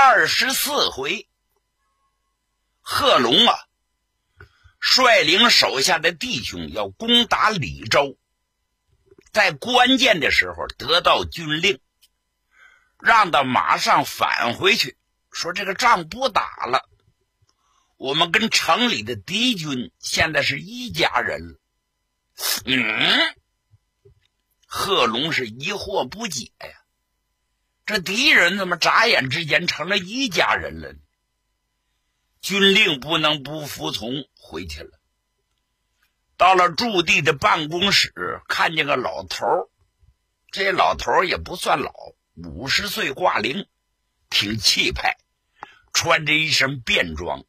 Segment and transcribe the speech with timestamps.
[0.00, 1.28] 二十四回，
[2.80, 3.58] 贺龙啊，
[4.78, 8.16] 率领手下的弟兄要攻打李州。
[9.32, 11.80] 在关键的时候得到军令，
[13.00, 14.96] 让他马上返回去，
[15.32, 16.88] 说这个仗不打了。
[17.96, 21.58] 我们跟城里的敌军现在是一家人了。
[22.66, 23.34] 嗯，
[24.64, 26.68] 贺龙是疑惑不解呀，
[27.88, 30.98] 这敌人怎么眨眼之间成了一家人了呢？
[32.42, 35.00] 军令不能不服从，回去了。
[36.36, 39.46] 到了驻地的办公室，看见个老头，
[40.52, 41.90] 这老头也不算老，
[42.34, 43.66] 五十岁挂零，
[44.28, 45.16] 挺气派，
[45.94, 47.46] 穿着一身便装。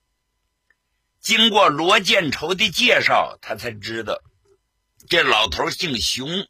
[1.20, 4.22] 经过罗建仇的介绍，他才知道
[5.10, 6.48] 这老头姓熊，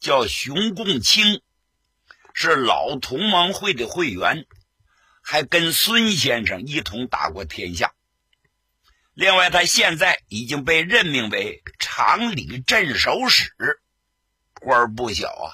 [0.00, 1.42] 叫熊共清，
[2.34, 4.46] 是老同盟会的会员，
[5.22, 7.94] 还跟孙先生一同打过天下。
[9.14, 13.52] 另外，他现在已经被任命为长理镇守使，
[14.54, 15.50] 官儿不小啊。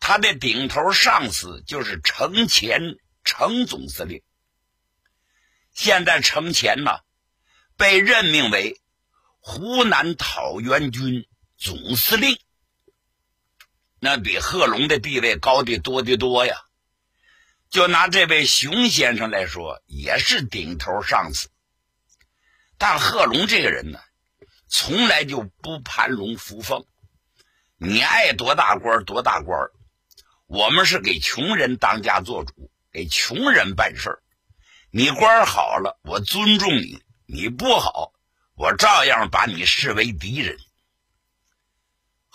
[0.00, 4.22] 他的顶头上司就是程潜，程总司令。
[5.72, 6.90] 现在程潜呢，
[7.76, 8.80] 被任命为
[9.38, 12.36] 湖南讨袁军总司令，
[14.00, 16.56] 那比贺龙的地位高的多得多呀。
[17.68, 21.48] 就拿这位熊先生来说，也是顶头上司。
[22.78, 23.98] 但贺龙这个人呢，
[24.68, 26.84] 从来就不盘龙附凤。
[27.78, 29.68] 你爱多大官多大官
[30.46, 34.22] 我们是给穷人当家做主，给穷人办事
[34.90, 38.12] 你官好了，我尊重你；你不好，
[38.54, 40.56] 我照样把你视为敌人。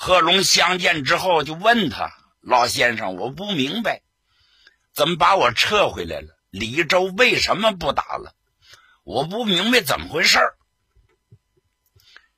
[0.04, 4.02] 贺龙相见之后就问他：“老先生，我不明白，
[4.96, 6.36] 怎么把我撤回来了？
[6.50, 8.34] 李州为什么不打了？”
[9.06, 10.40] 我不明白怎么回事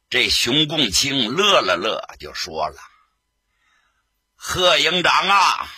[0.10, 2.82] 这熊共清乐了乐，就说了
[4.36, 5.70] ：“贺营长啊，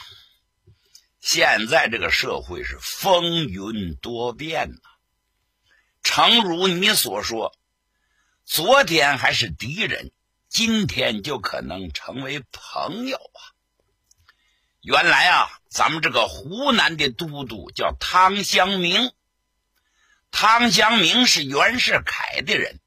[1.22, 4.90] 现在这个社会是风云多变呐。
[6.02, 7.56] 诚如你所说，
[8.44, 10.12] 昨天还是敌人，
[10.56, 13.52] 今天就可能成为朋友啊。
[14.80, 19.12] 原来啊，咱们这个湖南的都督叫汤湘明。”
[20.32, 22.80] 汤湘明是袁世凯的人，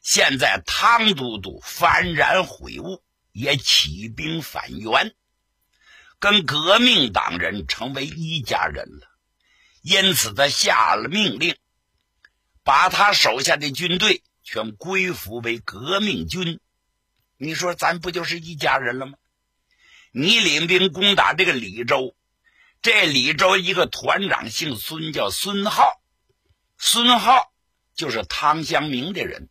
[0.00, 5.14] 现在汤都督幡然悔悟，也起兵反袁，
[6.18, 9.06] 跟革命党人成为一家人了。
[9.82, 11.58] 因此，他下了命令，
[12.64, 16.58] 把他手下的军队全归服为革命军。
[17.42, 19.14] 你说，咱不就是一家人了吗？
[20.12, 22.14] 你领兵攻打这个李州，
[22.82, 26.02] 这李州一个团长姓孙，叫孙浩。
[26.76, 27.50] 孙浩
[27.94, 29.48] 就是汤祥明的人，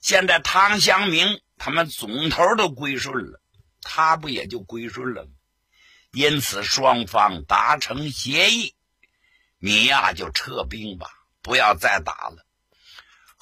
[0.00, 3.40] 现在汤祥明他们总头都归顺了，
[3.82, 5.30] 他不也就归顺了吗？
[6.10, 8.74] 因此双方达成协议，
[9.58, 11.06] 你呀就撤兵吧，
[11.40, 12.44] 不要再打了。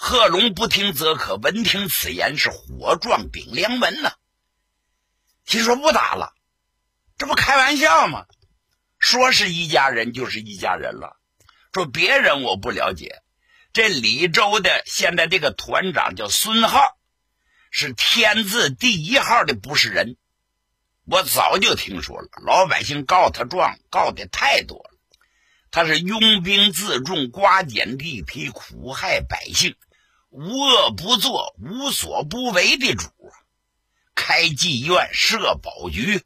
[0.02, 4.14] 贺龙不听则可，闻听此言是火撞顶梁门呐。
[5.44, 6.32] 心说不打了，
[7.18, 8.24] 这不开玩笑吗？
[8.98, 11.20] 说是一家人就是一家人了。
[11.74, 13.20] 说别人我不了解，
[13.74, 16.80] 这李州的现在这个团长叫孙浩，
[17.70, 20.16] 是天字第一号的不是人。
[21.04, 24.98] 我早就听说了，老百姓告他状告的太多了。
[25.70, 29.76] 他是拥兵自重、刮减地皮、苦害百姓、
[30.30, 33.30] 无恶不作、无所不为的主啊！
[34.14, 36.24] 开妓院、设保局、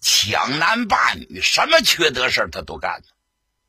[0.00, 3.02] 抢男霸女，什么缺德事他都干。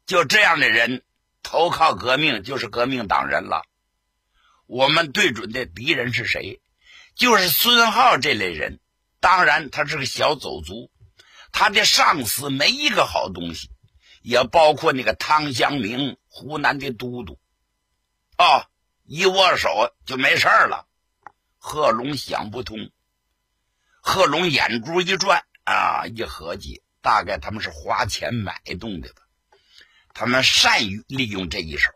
[0.06, 1.04] 就这样的人
[1.44, 3.64] 投靠革命，就是革命党人了。
[4.68, 6.62] 我们对准的敌人是谁？
[7.16, 8.80] 就是孙浩这类人。
[9.20, 10.92] 当然，他是个小走卒，
[11.52, 13.72] 他的上司没一个好东西，
[14.22, 17.40] 也包括那个汤湘明，湖南的都督。
[18.38, 18.68] 哦，
[19.08, 20.86] 一握手就没事了。
[21.58, 22.92] 贺龙想不通。
[24.02, 29.22] 贺龙眼珠一转啊，一合计，大概他们是花钱买动的吧。
[30.14, 31.92] 他们善于利用这一手。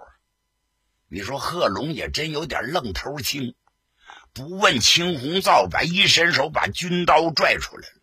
[1.09, 3.55] 你说贺龙也真有点愣头青，
[4.31, 7.95] 不问青红皂白，一伸手把军刀拽出来了。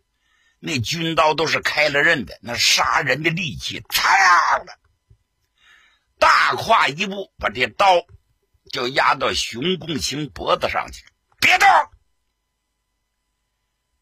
[0.59, 4.79] 那军刀都是开了刃的，那杀人的利器，嚓了，
[6.19, 8.05] 大跨一步，把这刀
[8.71, 11.05] 就压到熊共清脖子上去。
[11.39, 11.67] 别动！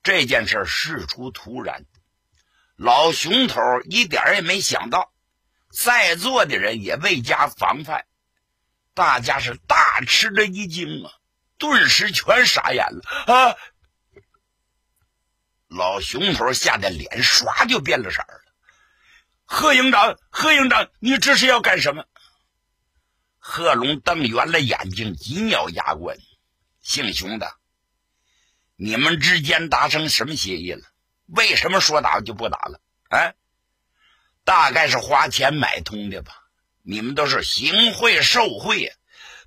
[0.04, 1.86] 这件事事出突然，
[2.76, 5.12] 老熊头一点也没想到，
[5.72, 8.06] 在座的人也未加防范。
[8.94, 11.12] 大家是大吃了一惊啊，
[11.58, 13.56] 顿时全傻眼了啊！
[15.68, 18.42] 老熊头吓得脸唰就变了色了。
[19.44, 22.06] 贺营长，贺营长，你这是要干什么？
[23.50, 26.18] 贺龙瞪圆了眼睛，紧咬牙关
[26.84, 27.50] ：“姓熊的，
[28.76, 30.82] 你们之间达成什么协议了？
[31.28, 32.82] 为什么说打就不打了？
[33.08, 33.32] 啊？
[34.44, 36.34] 大概是花钱买通的吧？”
[36.84, 38.94] 你们都是行贿受贿，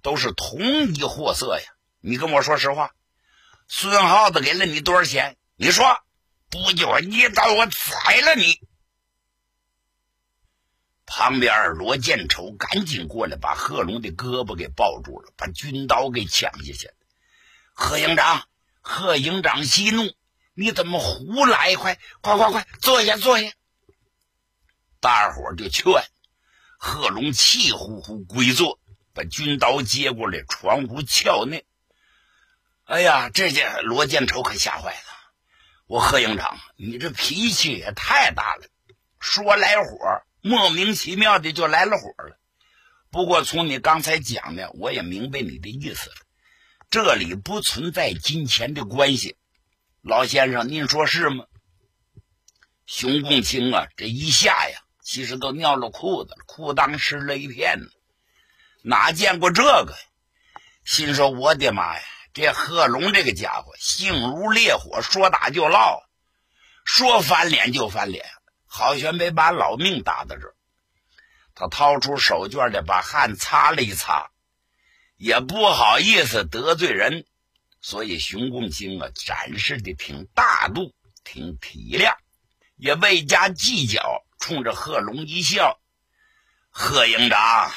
[0.00, 1.64] 都是同一货色呀！
[2.00, 2.94] 你跟我说实话，
[3.68, 5.36] 孙耗子给了你多少钱？
[5.56, 6.02] 你说，
[6.48, 8.60] 不就一刀我宰了你？
[11.12, 16.88] 旁边罗建丑赶紧过来，把贺龙的胳膊给抱住了，把军刀给抢下去。
[17.74, 18.44] 贺营长，
[18.80, 20.14] 贺营长息怒，
[20.54, 21.74] 你怎么胡来？
[21.74, 23.52] 快快快快，坐下坐下。
[25.00, 25.84] 大伙就劝。
[26.78, 28.78] 贺龙气呼呼归坐，
[29.12, 31.66] 把军刀接过来，床屋鞘内。
[32.84, 35.06] 哎呀，这下罗建丑可吓坏了。
[35.86, 38.68] 我贺营长，你这脾气也太大了，
[39.18, 42.38] 说来火，莫名其妙的就来了火了。
[43.10, 46.16] 不过从你刚才讲的，我也明白你的意思了。
[46.90, 49.36] 这里不存在金钱的关系，
[50.02, 51.44] 老先生，您说是吗？
[52.86, 54.78] 熊共清啊，这一下呀。
[55.02, 57.86] 其实都尿了裤子，裤裆湿了一片呢。
[58.82, 59.96] 哪见过这个？
[60.84, 62.02] 心说：“我的妈呀！
[62.32, 66.00] 这贺龙这个家伙性如烈火，说打就唠，
[66.84, 68.24] 说翻脸就翻脸，
[68.70, 70.54] 好悬没把老命搭在这儿。”
[71.54, 74.30] 他掏出手绢的，把汗擦了一擦，
[75.16, 77.26] 也不好意思得罪人，
[77.82, 80.94] 所以熊共清啊，展示的挺大度，
[81.24, 82.16] 挺体谅，
[82.76, 84.24] 也未加计较。
[84.42, 85.78] 冲着贺龙一笑，
[86.70, 87.70] 贺营长，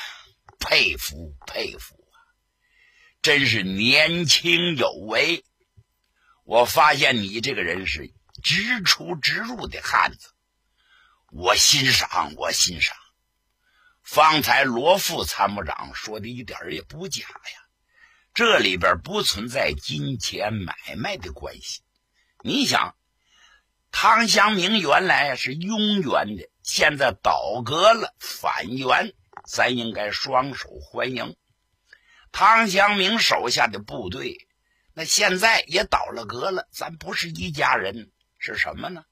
[0.59, 2.15] 佩服佩服啊！
[3.21, 5.43] 真是年轻有为。
[6.45, 10.32] 我发现你这个人是直出直入的汉子，
[11.35, 12.95] 我欣赏，我欣赏。
[14.03, 17.59] 方才罗副参谋长说的一点也不假呀，
[18.35, 21.81] 这里边不存在金钱买卖的关系。
[22.43, 22.95] 你想，
[23.89, 26.47] 汤祥明原来是庸原的。
[26.61, 29.15] 现在倒戈了，反元，
[29.47, 31.35] 咱应该双手欢迎。
[32.31, 34.47] 汤祥明手下的部队，
[34.93, 39.03] 那现在也倒了戈了，咱不是一家人，是什么呢？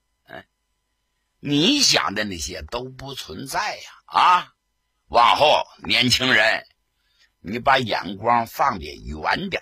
[1.44, 3.92] 你想的那些都不存在呀！
[4.06, 4.54] 啊，
[5.08, 6.64] 往后年轻人，
[7.40, 9.60] 你把眼光放得远点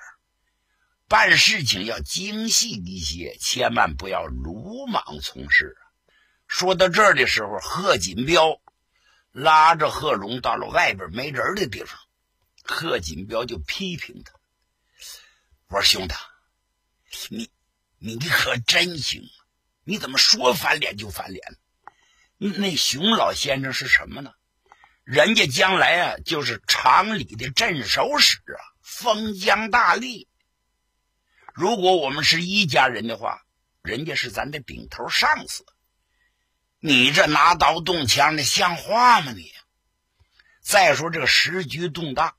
[1.08, 5.78] 办事情要精细一些，千万不要鲁莽从事。
[6.48, 8.60] 说到这儿的时候，贺锦彪
[9.32, 11.98] 拉着贺龙到了外边没人的地方。
[12.62, 14.34] 贺锦彪就批评他
[15.70, 16.14] ：“我说兄弟，
[17.30, 17.50] 你
[18.00, 19.24] 你可真行，
[19.86, 21.58] 你怎么说翻脸就翻脸？
[22.40, 24.32] 那熊老先生是什么呢？
[25.04, 30.28] 人家将来啊就是厂里的镇守使啊，封疆大吏。
[31.54, 33.42] 如果我们是一家人的话，
[33.82, 35.66] 人家是咱的顶头上司。”
[36.82, 39.34] 你这拿刀动枪的像话吗？
[39.34, 39.52] 你！
[40.62, 42.38] 再说这个时局动荡，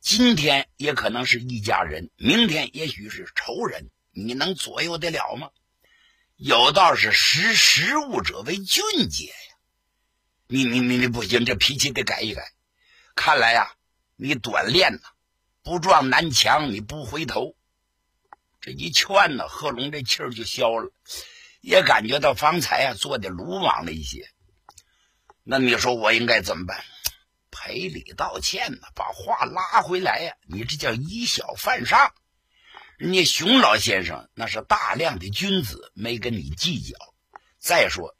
[0.00, 5.50] 今天也可能是一家人，明天也许是仇人，你能左右得了吗？
[6.38, 9.56] 有道是识时务者为俊杰呀！
[10.46, 12.52] 你你你你不行，这脾气得改一改。
[13.16, 13.72] 看来呀，
[14.14, 15.00] 你短练呐，
[15.64, 17.56] 不撞南墙你不回头。
[18.60, 20.92] 这一劝呢，贺龙这气儿就消了。
[21.60, 24.30] 也感觉到方才啊做的鲁莽了一些，
[25.42, 26.84] 那你说我应该怎么办？
[27.50, 30.36] 赔礼道歉呢，把话拉回来呀！
[30.46, 32.14] 你这叫以小犯上。
[32.98, 36.96] 人家熊老先生那是大量的君子，没跟你计较。
[37.60, 38.16] 再说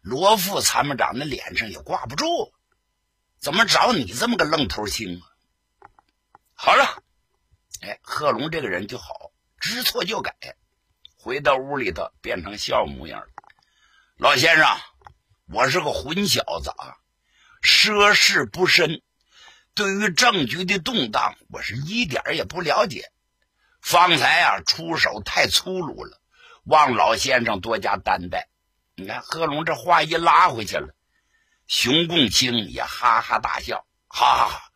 [0.00, 2.54] 罗副参谋长的脸上也挂不住，
[3.38, 5.22] 怎么找你这么个愣头青啊？
[6.54, 7.02] 好了，
[7.82, 10.34] 哎，贺龙这个人就好，知错就改。
[11.18, 13.26] 回到屋里头，变成笑模样了。
[14.16, 14.66] 老先生，
[15.48, 16.96] 我是个混小子啊，
[17.60, 19.02] 涉世不深，
[19.74, 23.11] 对于政局的动荡，我是一点也不了解。
[23.82, 26.20] 方才啊，出手太粗鲁了，
[26.64, 28.48] 望老先生多加担待。
[28.94, 30.94] 你看贺龙这话一拉回去了，
[31.66, 34.70] 熊共清也哈哈大笑，哈哈，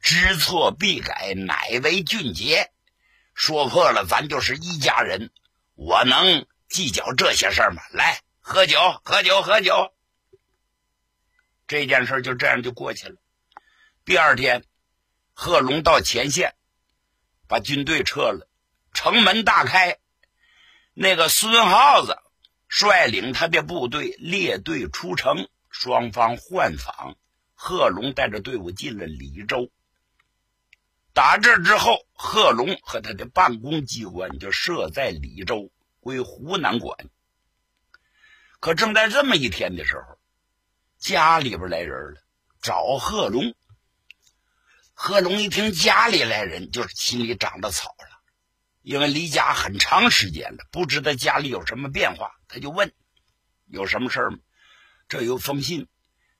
[0.00, 2.70] 知错必改，乃为俊杰。
[3.34, 5.32] 说破了，咱就是一家人，
[5.74, 7.82] 我能计较这些事儿吗？
[7.90, 9.92] 来，喝酒，喝酒，喝酒。
[11.66, 13.16] 这件事就这样就过去了。
[14.04, 14.64] 第二天，
[15.32, 16.54] 贺龙到前线，
[17.46, 18.48] 把军队撤了，
[18.92, 19.98] 城门大开。
[20.94, 22.18] 那个孙耗子
[22.68, 27.16] 率领他的部队列队出城，双方换防。
[27.54, 29.70] 贺龙带着队伍进了李州。
[31.12, 35.70] 打这之后，贺龙和他的办公机关就设在李州，
[36.00, 36.98] 归湖南管。
[38.60, 40.18] 可正在这么一天的时候，
[40.98, 42.20] 家里边来人了，
[42.60, 43.54] 找贺龙。
[44.94, 48.22] 贺龙一听家里来人，就是心里长了草了，
[48.80, 52.92] 因为离家很长时间了，不知道家里有什么变化，他就问
[53.66, 54.38] ：“有什么事儿吗？”
[55.08, 55.88] 这有封信，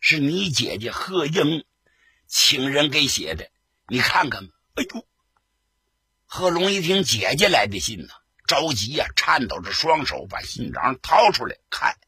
[0.01, 1.65] 是你姐姐贺英
[2.27, 3.51] 请人给写的，
[3.89, 4.55] 你看看吧。
[4.77, 5.07] 哎呦！
[6.27, 8.09] 贺龙一听姐姐来的信呢，
[8.47, 11.99] 着急呀，颤抖着双手把信章掏出来看，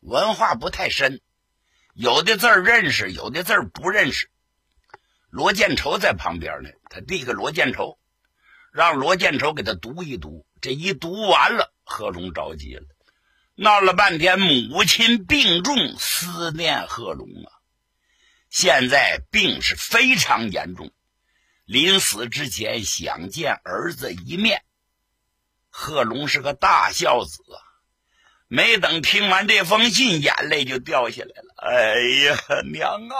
[0.00, 1.20] 文化不太深，
[1.94, 4.28] 有的字认识，有的字不认识。
[5.32, 7.98] 罗建筹在旁边呢，他递给罗建筹，
[8.70, 10.44] 让罗建筹给他读一读。
[10.60, 12.84] 这一读完了，贺龙着急了，
[13.54, 17.48] 闹了半天，母亲病重，思念贺龙啊，
[18.50, 20.92] 现在病是非常严重。
[21.64, 24.62] 临死之前想见儿子一面，
[25.70, 27.56] 贺龙是个大孝子啊！
[28.48, 31.54] 没等听完这封信，眼泪就掉下来了。
[31.56, 31.94] 哎
[32.26, 32.36] 呀，
[32.70, 33.16] 娘啊，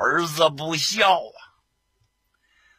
[0.00, 1.38] 儿子不孝啊！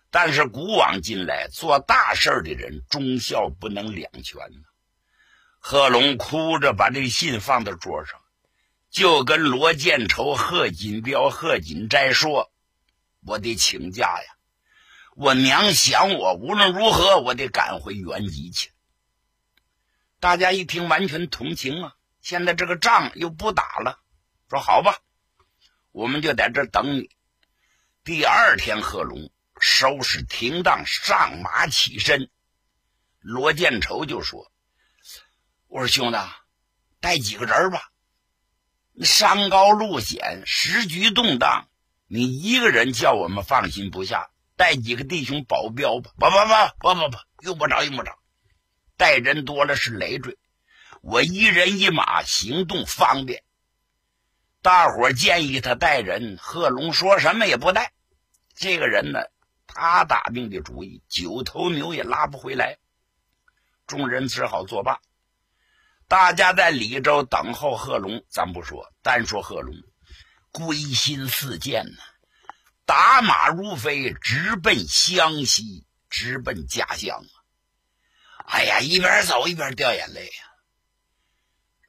[0.09, 4.67] 但是古往今来，做大事的人忠孝不能两全呢。
[5.59, 8.21] 贺龙哭着把这信放到桌上，
[8.89, 12.49] 就跟罗建筹、贺锦彪、贺锦斋说。
[13.25, 14.37] 我得请假呀！
[15.15, 18.71] 我娘想我，无论如何我得赶回原籍去。
[20.21, 21.95] 大家一听，完全同情啊！
[22.21, 23.99] 现在这个仗又不打了，
[24.49, 24.99] 说好吧，
[25.91, 27.09] 我们就在这等你。
[28.03, 32.29] 第二天，贺龙收拾停当，上马起身。
[33.19, 34.51] 罗建仇就说
[35.67, 36.17] ：“我说兄弟，
[36.99, 37.91] 带几个人吧。
[39.03, 41.67] 山高路险，时局动荡。”
[42.11, 46.09] 你一个人叫我们放心不下，带几个弟兄保镖吧。
[46.17, 48.17] 不不不不不不，用不着用不着，
[48.97, 50.39] 带人多了是累赘。
[51.01, 53.43] 我一人一马，行动方便。
[54.61, 57.93] 大伙建议他带人，贺龙说什么也不带。
[58.55, 59.19] 这个人呢，
[59.67, 62.77] 他打定的主意，九头牛也拉不回来。
[63.87, 64.99] 众人只好作罢。
[66.09, 69.73] 大家在李州等候贺龙，咱不说，单说贺龙。
[70.51, 72.01] 归心似箭呐，
[72.85, 77.35] 打马如飞，直奔湘西，直奔家乡啊！
[78.45, 80.48] 哎呀，一边走一边掉眼泪呀。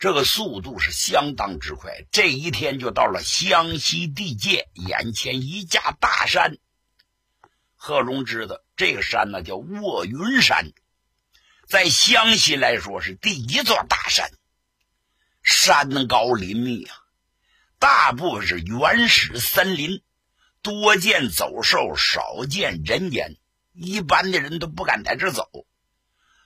[0.00, 6.56] 这个速度是相当之快，这一天就到了湘西地界，眼前一架大山。
[7.76, 10.72] 贺龙知道这个山呢叫卧云山，
[11.68, 14.30] 在湘西来说是第一座大山，
[15.42, 16.96] 山高林密啊。
[17.78, 20.02] 大部分是原始森林，
[20.62, 23.36] 多见走兽，少见人烟。
[23.74, 25.50] 一般的人都不敢在这走。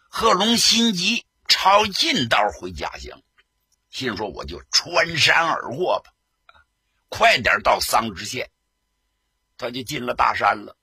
[0.08, 3.22] 贺龙心急，抄近道回家乡，
[3.94, 6.12] 心说我就穿山而过吧，
[7.08, 8.50] 快点到桑植县。
[9.56, 10.76] 他就进了大山了。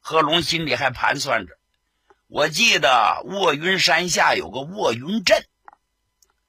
[0.00, 1.56] 贺龙心里还盘算着，
[2.26, 5.46] 我记得卧云山下有个卧云镇，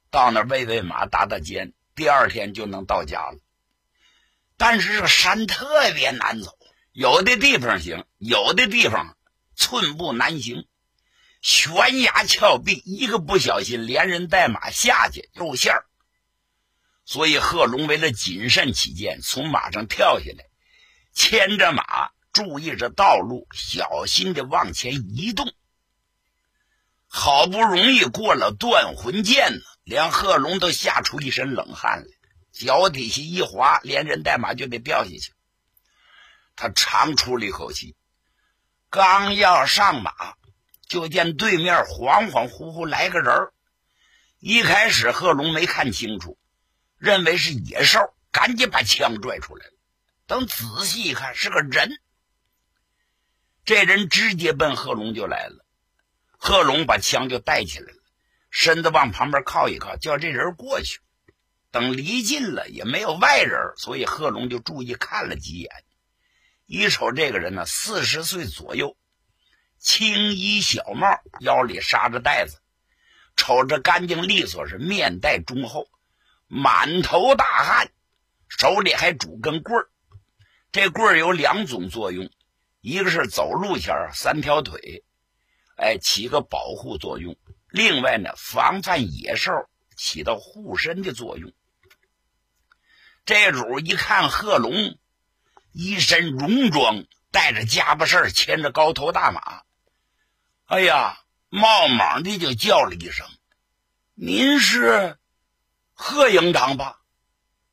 [0.09, 1.73] 到那喂喂马，打打尖。
[1.93, 3.37] 第二天就能到家了，
[4.57, 6.57] 但是这个山特别难走，
[6.93, 9.15] 有的地方行，有的地方
[9.55, 10.67] 寸步难行，
[11.45, 15.85] 悬崖峭壁，一个不小心连人带马下去露馅儿。
[17.05, 20.45] 所以贺龙为了谨慎起见，从马上跳下来，
[21.13, 25.53] 牵着马，注意着道路，小心的往前移动。
[27.07, 29.61] 好不容易过了断魂涧呢。
[29.83, 32.07] 连贺龙都吓出一身冷汗来，
[32.53, 35.31] 脚底下一滑，连人带马就得掉下去。
[36.55, 37.95] 他长出了一口气，
[38.89, 40.11] 刚要上马，
[40.87, 43.51] 就见对面恍恍惚惚来个人
[44.39, 46.37] 一开始贺龙没看清楚，
[46.97, 49.71] 认为是野兽，赶紧把枪拽出来了。
[50.27, 51.99] 等仔细一看，是个人。
[53.63, 55.65] 这人直接奔贺龙就来了。
[56.37, 57.99] 贺龙把枪就带起来了，
[58.51, 60.99] 身子往旁边靠一靠，叫这人过去。
[61.71, 65.71] 等离近了，也没有外人，所以贺龙就注意看了几眼。
[66.67, 68.95] 一瞅这个人呢，四十岁左右，
[69.85, 71.07] 青衣小帽，
[71.41, 72.57] 腰里扎着带子，
[73.35, 75.87] 瞅着干净利索，是面带忠厚，
[76.47, 77.91] 满头大汗，
[78.49, 79.87] 手里还拄根棍儿。
[80.71, 82.31] 这棍儿有两种作用，
[82.81, 85.03] 一个是走路前三条腿，
[85.77, 87.35] 哎，起个保护作用；
[87.69, 89.51] 另外呢，防范野兽，
[89.95, 91.53] 起到护身的作用。
[93.23, 94.97] 这主一看贺龙。
[95.77, 99.63] 一身戎装，带着家伙事，牵着高头大马，
[100.67, 101.19] 哎呀，
[101.49, 103.27] 冒莽的就叫了一声
[104.15, 105.19] ：“您是
[105.93, 106.99] 贺营长吧？”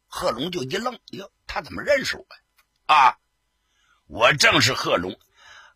[0.06, 2.42] 贺龙就一愣：“哟，他怎么认识我呀？”
[2.94, 3.16] 啊，
[4.06, 5.18] 我正是贺龙。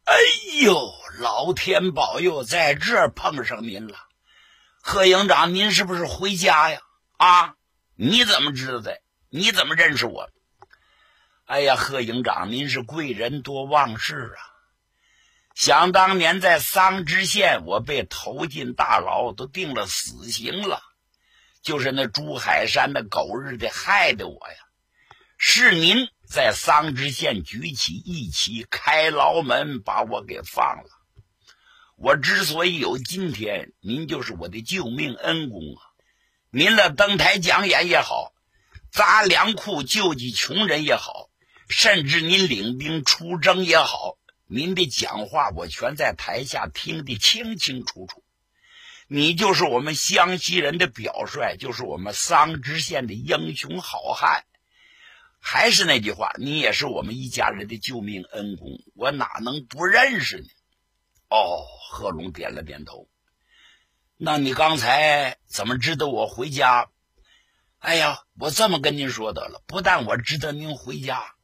[0.05, 0.15] 哎
[0.63, 3.99] 呦，老天保佑，在这儿碰上您了。
[4.83, 6.81] 贺营长，您是不是回家呀？
[7.17, 7.57] 啊，
[7.95, 9.01] 你怎么知道的？
[9.31, 10.31] 你怎么认识我？
[11.47, 14.53] 哎呀，贺营长，您是贵人多忘事啊！
[15.57, 20.83] 想当年在桑植县，我被投进大牢，都定了死刑了，
[21.63, 24.55] 就是那朱海山那狗日的害的我呀！
[25.39, 30.91] 是您在桑植县举起义旗，开牢门，把我给放了。
[31.97, 35.81] 我之所以有今天，您就是我的救命恩公啊！
[36.51, 38.35] 您的登台讲演也好，
[38.93, 41.31] 砸粮库救济穷人也好。
[41.71, 48.23] 甚至您领兵出征也好，您的讲话我全在台下听得清清楚楚。
[49.09, 54.45] 你就是我们湘西人的表率，就是我们桑植县的英雄好汉。
[55.39, 60.49] 还是那句话，你也是我们一家人的救命恩公，我哪能不认识你？
[61.29, 63.09] 哦，贺龙点了点头。
[64.17, 66.89] 那你刚才怎么知道我回家？
[67.79, 71.35] 哎呀，我这么跟您说得了，不但我知道您回家。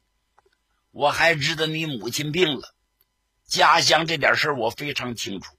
[0.90, 2.74] 我还知道你母亲病了，
[3.52, 5.54] 家乡这点事我非常清楚。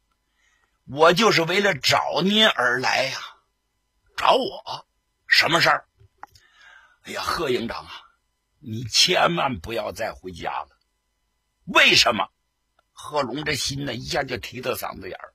[0.87, 3.19] 我就是为了找您而来呀，
[4.17, 4.87] 找我
[5.27, 5.85] 什么事儿？
[7.03, 7.91] 哎呀，贺营长啊，
[8.57, 10.69] 你千万不要再回家了。
[11.65, 12.27] 为什么？
[12.93, 15.33] 贺龙这心呢一下就提到嗓子眼儿，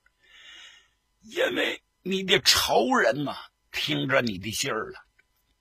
[1.22, 3.36] 因为你的仇人呐，
[3.70, 4.98] 听着你的信儿了，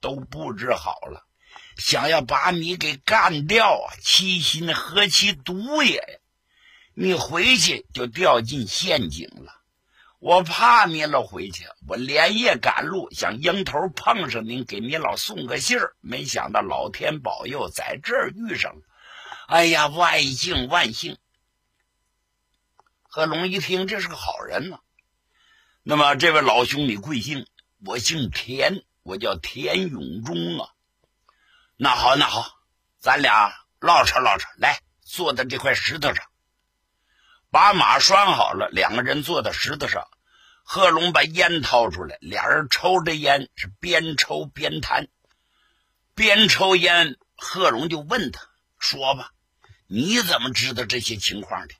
[0.00, 1.24] 都布置好了。
[1.76, 3.94] 想要把你给干掉啊！
[4.02, 6.18] 其心何其毒也呀！
[7.00, 9.54] 你回去就掉进陷阱了。
[10.18, 15.94] 我怕你老回去，我连夜赶路，想迎头碰上您，给你老送个信儿。
[16.00, 18.82] 没想到老天保佑，在这儿遇上了。
[19.46, 21.16] 哎呀，万幸万幸！
[23.04, 24.80] 贺龙一听，这是个好人呢。
[25.84, 27.46] 那么，这位老兄，你贵姓？
[27.86, 30.70] 我姓田，我叫田永忠啊。
[31.76, 32.58] 那好，那好，
[32.98, 34.48] 咱俩唠扯唠扯。
[34.56, 36.24] 来，坐在这块石头上，
[37.50, 38.68] 把马拴好了。
[38.70, 40.08] 两个人坐在石头上，
[40.62, 45.08] 贺龙把烟掏出来，俩人抽着烟，是边抽边谈。
[46.14, 48.40] 边抽烟，贺龙就问他
[48.78, 49.30] ：“说吧，
[49.86, 51.74] 你怎么知道这些情况的？”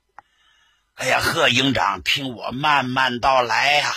[0.95, 3.93] 哎呀，贺营长，听我慢慢道来呀。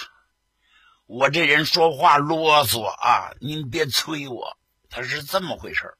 [1.06, 4.56] 我这人说话啰嗦啊，您别催我。
[4.88, 5.94] 他是这么回事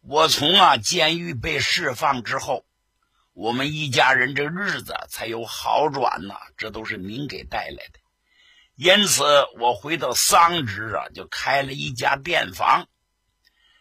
[0.00, 2.66] 我从啊监狱被释放之后，
[3.34, 7.98] 我们一家人这日子才有好转呐，这都是您给带来的。
[8.76, 9.24] 因此，
[9.58, 12.86] 我回到桑植啊，就开了一家店房。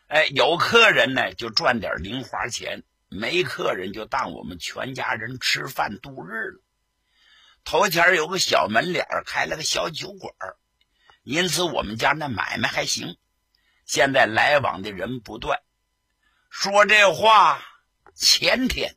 [0.08, 6.64] 哎，有客人呢，就赚点零花钱；没客人，就当我们全家人吃饭度日了。
[7.64, 10.34] 头前有个小门脸开了个小酒馆
[11.24, 13.18] 因此我们家那买卖还行。
[13.86, 15.62] 现在来往的人不断，
[16.50, 17.64] 说这话。
[18.16, 18.96] 前天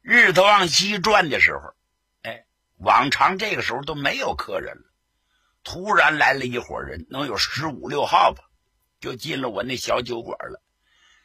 [0.00, 1.74] 日头往西转的时候，
[2.22, 4.82] 哎，往常这个时候都没有客人了。
[5.64, 8.44] 突然来了一伙人，能有十五六号吧，
[9.00, 10.62] 就进了我那小酒馆了，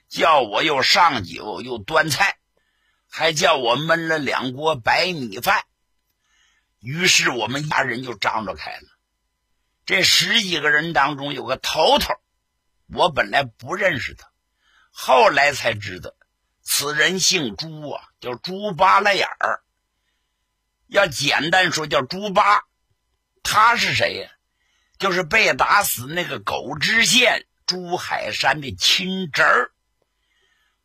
[0.09, 2.37] 叫我又上酒又端菜，
[3.09, 5.63] 还叫我焖了两锅白米饭。
[6.79, 8.87] 于是我们家人就张罗开了。
[9.85, 12.13] 这十几个人当中有个头头。
[12.87, 14.29] 我本来不认识他，
[14.91, 16.13] 后来才知道，
[16.63, 19.61] 此人姓朱啊，叫朱八拉眼儿。
[20.87, 22.63] 要简单说，叫朱八。
[23.43, 24.29] 他是谁呀？
[24.97, 29.71] 就是被打死那个狗知县朱海山的亲侄儿。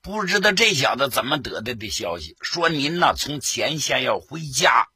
[0.00, 4.88] 不知道这小子怎么得的的消息，说您呢从前线要回家，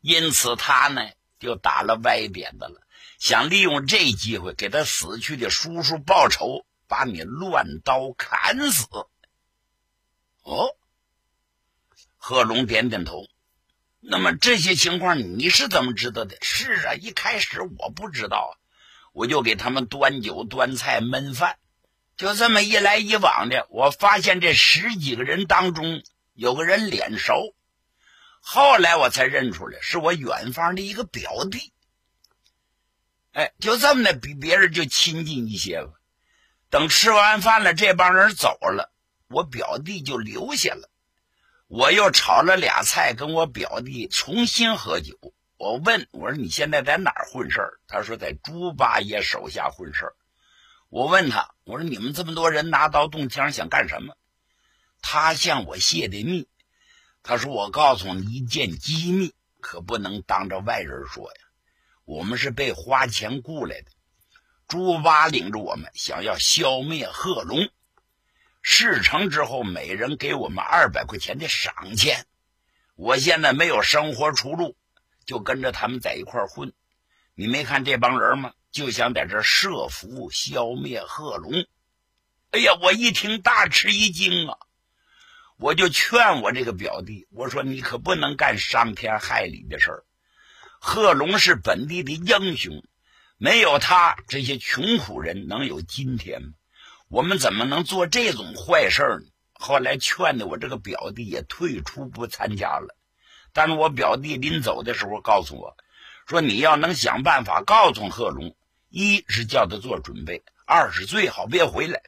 [0.00, 1.02] 因此他呢
[1.38, 2.80] 就打了歪点子了，
[3.18, 8.86] 想利用这机会给他死去的叔叔报仇，把你乱刀砍死。
[10.44, 10.76] 哦，
[12.16, 13.26] 贺龙点点头。
[14.00, 16.36] 那么这些情况你是怎么知道的？
[16.42, 18.58] 是啊，一开始我不知道，
[19.12, 21.58] 我就给他们端酒、端菜、焖饭。
[22.16, 26.02] 就这么一来一往的，我发现这十几个人当中
[26.34, 27.54] 有个人脸熟，
[28.40, 31.72] 后来我才认出来是我远方的一个表弟。
[33.32, 35.92] 哎，就这么的比别人就亲近一些吧。
[36.70, 38.92] 等吃完饭了，这帮人走了，
[39.34, 40.88] 我表弟就留下了。
[41.66, 45.18] 我又炒了俩菜，跟我表弟重新喝酒。
[45.56, 50.14] 我问我说：“你现在在哪儿混事儿？”他说：“在猪八爷手下混事儿。”
[50.88, 54.14] 我问他：“我说你们这么多人拿刀动枪想干什么？”
[55.02, 56.48] 他向我泄的密。
[57.22, 61.40] 他说：“我告诉你一件机密，可不能当着外人说呀。
[62.04, 63.90] 我们是被花钱雇来的，
[64.68, 67.68] 猪八领着我们，想要消灭贺龙。
[68.66, 72.24] 事成之后，每人给我们二百块钱的赏钱。
[72.96, 74.74] 我现在没有生活出路，
[75.26, 76.72] 就跟着他们在一块混。
[77.34, 81.64] 你没看这帮人吗？”就想在这设伏消灭贺龙，
[82.50, 82.76] 哎呀！
[82.82, 84.58] 我一听大吃一惊啊！
[85.58, 90.04] 我就劝我这个表弟，我说你可不能干伤天害理的事儿。
[90.80, 92.82] 贺龙是本地的英雄，
[93.36, 96.48] 没有他，这些穷苦人能有今天吗？
[97.08, 99.30] 我们怎么能做这种坏事呢？
[99.52, 102.96] 后来劝的我这个表弟也退出不参加了，
[103.52, 105.76] 但是我表弟临走的时候告诉我，
[106.26, 108.54] 说你要能想办法告诉贺龙。
[108.96, 112.00] 一是叫他做准备，二是最好别回来，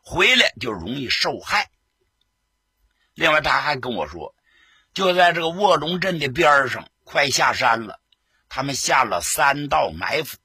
[0.00, 1.72] 回来就容易受害。
[3.14, 4.32] 另外，他还跟我说，
[4.94, 7.98] 就在这个卧龙镇的边上，快下山了，
[8.48, 10.36] 他们下了三道埋伏，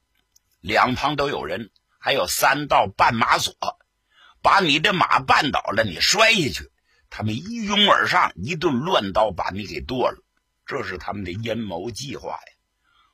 [0.59, 3.53] 两旁都有人，还有三道绊马索，
[4.45, 6.71] 把你的马绊倒了，你摔下去，
[7.09, 10.23] 他们一拥而上，一顿乱刀把你给剁了。
[10.67, 12.53] 这是他们的阴谋计划呀！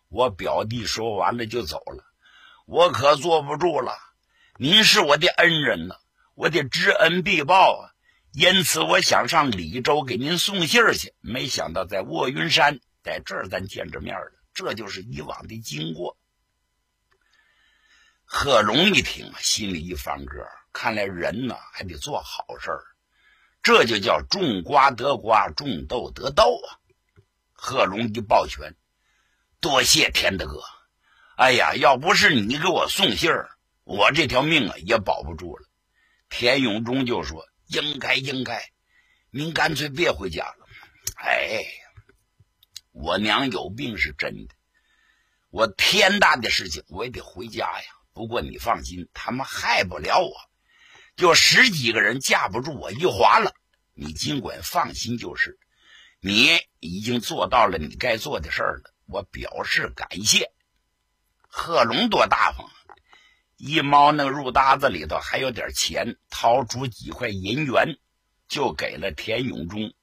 [0.10, 2.04] 我表弟说完了就走了。
[2.66, 3.98] 我可坐不住了，
[4.58, 5.96] 您是我的恩人呐，
[6.36, 7.96] 我得知恩必报啊！
[8.34, 11.14] 因此，我想上李州给您送信儿去。
[11.22, 16.18] 没想到在卧云山，在这儿咱见着面了，这就是以往的经过。
[18.26, 22.84] 贺龙一听，心里一翻歌，看来人呢还得做好事儿，
[23.62, 26.80] 这就叫种瓜得瓜，种豆得豆啊！
[27.54, 28.76] 贺龙一抱拳，
[29.60, 30.62] 多谢田德哥。
[31.36, 33.50] 哎呀，要不是你给我送信儿，
[33.84, 35.68] 我这条命啊也保不住了。
[36.30, 38.72] 田永忠就说：“应该，应该，
[39.30, 40.68] 您干脆别回家了。”
[41.18, 41.64] 哎，
[42.92, 44.56] 我娘有病是真的，
[45.50, 47.86] 我天大的事情我也得回家呀。
[48.14, 50.34] 不过你放心，他们害不了我，
[51.22, 53.54] 就十几个人架不住我一划了。
[53.94, 55.60] 你尽管放心就是，
[56.20, 60.52] 你已经做到了你该做的事儿了，我表示感谢。
[61.48, 62.68] 贺龙多大方，
[63.56, 68.00] 一猫那个入搭子里头还有点钱，掏出几块银元，
[68.48, 69.94] 就给了田永忠。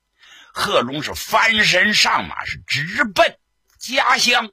[0.55, 3.37] 贺龙是翻身上马，是直奔
[3.77, 4.53] 家乡。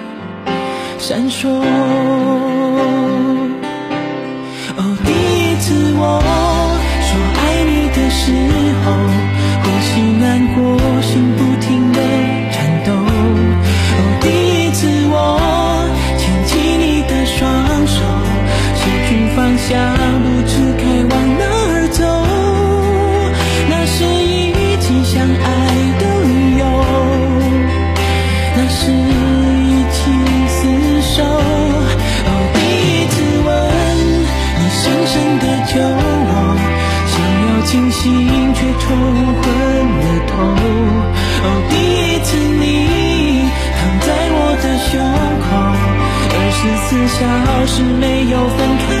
[1.01, 1.49] 闪烁
[4.77, 6.21] 哦第一次我
[7.01, 7.09] 说
[7.41, 8.31] 爱你的时
[8.85, 8.87] 候
[9.63, 9.89] 呼吸
[10.21, 10.61] 难过
[11.01, 11.99] 心不停的
[12.51, 12.93] 颤抖。
[12.93, 15.17] 哦第一次我
[16.19, 17.41] 牵起你的双
[17.87, 17.97] 手
[18.75, 19.71] 失去方向
[20.21, 20.27] 不
[46.91, 49.00] 四小时没有分开。